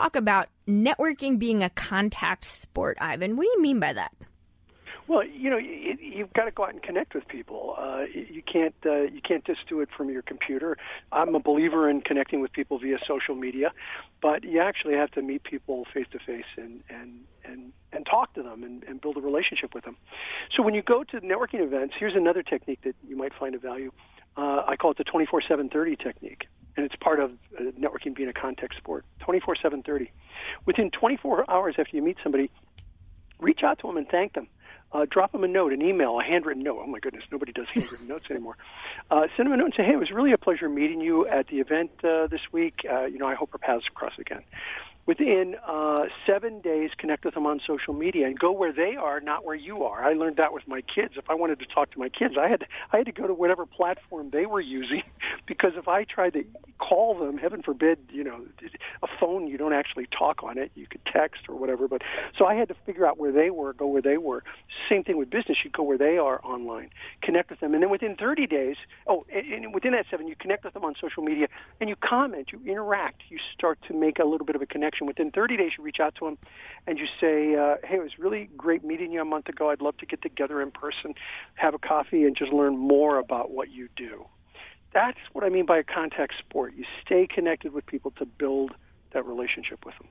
talk 0.00 0.16
about 0.16 0.48
networking 0.66 1.38
being 1.38 1.62
a 1.62 1.70
contact 1.70 2.44
sport, 2.44 2.96
Ivan. 3.00 3.36
What 3.36 3.44
do 3.44 3.50
you 3.50 3.62
mean 3.62 3.80
by 3.80 3.92
that? 3.92 4.12
Well, 5.08 5.26
you 5.26 5.50
know, 5.50 5.58
you, 5.58 5.96
you've 6.00 6.32
got 6.34 6.44
to 6.44 6.52
go 6.52 6.62
out 6.62 6.72
and 6.72 6.82
connect 6.82 7.14
with 7.14 7.26
people. 7.26 7.74
Uh, 7.76 8.04
you 8.14 8.42
can't 8.42 8.74
uh, 8.86 9.02
you 9.02 9.20
can't 9.20 9.44
just 9.44 9.68
do 9.68 9.80
it 9.80 9.88
from 9.96 10.08
your 10.08 10.22
computer. 10.22 10.76
I'm 11.10 11.34
a 11.34 11.40
believer 11.40 11.90
in 11.90 12.00
connecting 12.00 12.40
with 12.40 12.52
people 12.52 12.78
via 12.78 12.98
social 13.06 13.34
media, 13.34 13.72
but 14.22 14.44
you 14.44 14.60
actually 14.60 14.94
have 14.94 15.10
to 15.12 15.22
meet 15.22 15.42
people 15.42 15.84
face 15.92 16.06
to 16.12 16.18
face 16.20 16.44
and 16.56 16.84
and 16.88 17.24
and 17.44 17.72
and 17.92 18.06
talk 18.06 18.34
to 18.34 18.42
them 18.42 18.62
and, 18.62 18.84
and 18.84 19.00
build 19.00 19.16
a 19.16 19.20
relationship 19.20 19.74
with 19.74 19.84
them. 19.84 19.96
So 20.56 20.62
when 20.62 20.74
you 20.74 20.82
go 20.82 21.02
to 21.02 21.20
networking 21.20 21.60
events, 21.60 21.94
here's 21.98 22.14
another 22.14 22.44
technique 22.44 22.80
that 22.84 22.94
you 23.06 23.16
might 23.16 23.32
find 23.34 23.56
of 23.56 23.62
value. 23.62 23.90
Uh, 24.36 24.62
I 24.68 24.76
call 24.76 24.92
it 24.92 24.96
the 24.96 25.04
24/7/30 25.04 25.98
technique, 25.98 26.46
and 26.76 26.86
it's 26.86 26.96
part 26.96 27.20
of 27.20 27.32
uh, 27.58 27.62
networking 27.78 28.14
being 28.14 28.28
a 28.28 28.32
contact 28.32 28.76
sport. 28.76 29.04
24/7/30. 29.20 30.08
Within 30.66 30.90
24 30.90 31.50
hours 31.50 31.74
after 31.78 31.96
you 31.96 32.02
meet 32.02 32.16
somebody, 32.22 32.50
reach 33.38 33.62
out 33.62 33.78
to 33.80 33.86
them 33.86 33.96
and 33.96 34.08
thank 34.08 34.34
them 34.34 34.48
uh, 34.92 35.06
drop 35.08 35.32
them 35.32 35.44
a 35.44 35.48
note, 35.48 35.72
an 35.72 35.82
email, 35.82 36.18
a 36.18 36.24
handwritten 36.24 36.62
note. 36.62 36.80
Oh 36.82 36.86
my 36.86 36.98
goodness, 36.98 37.24
nobody 37.30 37.52
does 37.52 37.66
handwritten 37.72 38.08
notes 38.08 38.24
anymore. 38.30 38.56
Uh, 39.10 39.26
send 39.36 39.46
them 39.46 39.52
a 39.52 39.56
note 39.56 39.66
and 39.66 39.74
say, 39.76 39.84
"Hey, 39.84 39.92
it 39.92 39.98
was 39.98 40.10
really 40.10 40.32
a 40.32 40.38
pleasure 40.38 40.68
meeting 40.68 41.00
you 41.00 41.26
at 41.28 41.46
the 41.48 41.60
event 41.60 41.90
uh, 42.02 42.26
this 42.26 42.40
week. 42.52 42.80
Uh, 42.90 43.04
you 43.04 43.18
know, 43.18 43.26
I 43.26 43.34
hope 43.34 43.50
our 43.52 43.58
paths 43.58 43.84
cross 43.94 44.12
again." 44.18 44.42
Within 45.06 45.56
uh, 45.66 46.04
seven 46.26 46.60
days, 46.60 46.90
connect 46.96 47.24
with 47.24 47.34
them 47.34 47.46
on 47.46 47.60
social 47.66 47.94
media 47.94 48.26
and 48.26 48.38
go 48.38 48.52
where 48.52 48.72
they 48.72 48.96
are, 48.96 49.20
not 49.20 49.44
where 49.44 49.56
you 49.56 49.84
are. 49.84 50.04
I 50.06 50.12
learned 50.12 50.36
that 50.36 50.52
with 50.52 50.66
my 50.68 50.82
kids. 50.82 51.14
If 51.16 51.28
I 51.28 51.34
wanted 51.34 51.58
to 51.60 51.66
talk 51.66 51.90
to 51.92 51.98
my 51.98 52.08
kids, 52.08 52.34
I 52.40 52.48
had 52.48 52.60
to, 52.60 52.66
I 52.92 52.98
had 52.98 53.06
to 53.06 53.12
go 53.12 53.26
to 53.26 53.34
whatever 53.34 53.66
platform 53.66 54.30
they 54.30 54.46
were 54.46 54.60
using, 54.60 55.02
because 55.46 55.72
if 55.76 55.88
I 55.88 56.04
tried 56.04 56.34
to 56.34 56.44
call 56.78 57.18
them, 57.18 57.38
heaven 57.38 57.62
forbid, 57.62 57.98
you 58.10 58.24
know, 58.24 58.44
a 59.02 59.06
phone 59.18 59.46
you 59.46 59.58
don't 59.58 59.72
actually 59.72 60.06
talk 60.06 60.42
on 60.42 60.58
it. 60.58 60.70
You 60.74 60.86
could 60.86 61.04
text 61.06 61.42
or 61.48 61.56
whatever, 61.56 61.88
but 61.88 62.02
so 62.38 62.46
I 62.46 62.54
had 62.54 62.68
to 62.68 62.76
figure 62.86 63.06
out 63.06 63.18
where 63.18 63.32
they 63.32 63.50
were, 63.50 63.72
go 63.72 63.86
where 63.86 64.02
they 64.02 64.16
were. 64.16 64.42
Same 64.88 65.04
thing 65.04 65.16
with 65.16 65.30
business. 65.30 65.58
You 65.64 65.70
go 65.70 65.82
where 65.82 65.98
they 65.98 66.18
are 66.18 66.40
online, 66.44 66.90
connect 67.30 67.50
with 67.50 67.60
them, 67.60 67.74
and 67.74 67.82
then 67.82 67.90
within 67.90 68.16
30 68.16 68.48
days, 68.48 68.76
oh, 69.06 69.24
and 69.32 69.72
within 69.72 69.92
that 69.92 70.04
seven, 70.10 70.26
you 70.26 70.34
connect 70.34 70.64
with 70.64 70.74
them 70.74 70.84
on 70.84 70.94
social 71.00 71.22
media 71.22 71.46
and 71.80 71.88
you 71.88 71.94
comment, 71.94 72.48
you 72.52 72.60
interact, 72.66 73.22
you 73.28 73.38
start 73.54 73.78
to 73.86 73.94
make 73.94 74.18
a 74.18 74.24
little 74.24 74.44
bit 74.44 74.56
of 74.56 74.62
a 74.62 74.66
connection 74.66 75.06
Within 75.06 75.30
30 75.30 75.56
days, 75.56 75.72
you 75.78 75.84
reach 75.84 75.98
out 76.00 76.14
to 76.16 76.24
them 76.24 76.38
and 76.86 76.98
you 76.98 77.06
say, 77.20 77.54
uh, 77.54 77.76
"Hey, 77.84 77.96
it 77.96 78.02
was 78.02 78.18
really 78.18 78.48
great 78.56 78.84
meeting 78.84 79.12
you 79.12 79.20
a 79.20 79.24
month 79.24 79.48
ago. 79.48 79.70
I'd 79.70 79.80
love 79.80 79.96
to 79.98 80.06
get 80.06 80.22
together 80.22 80.60
in 80.60 80.70
person, 80.70 81.14
have 81.54 81.74
a 81.74 81.78
coffee, 81.78 82.24
and 82.24 82.36
just 82.36 82.52
learn 82.52 82.76
more 82.76 83.18
about 83.18 83.50
what 83.50 83.70
you 83.70 83.88
do." 83.96 84.26
That's 84.92 85.18
what 85.32 85.44
I 85.44 85.48
mean 85.48 85.66
by 85.66 85.78
a 85.78 85.84
contact 85.84 86.34
sport. 86.38 86.74
You 86.76 86.84
stay 87.04 87.26
connected 87.26 87.72
with 87.72 87.86
people 87.86 88.10
to 88.12 88.26
build 88.26 88.72
that 89.12 89.24
relationship 89.26 89.84
with 89.84 89.96
them. 89.98 90.08